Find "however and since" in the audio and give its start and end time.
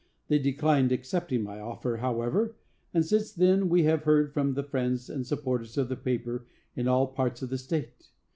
1.97-3.31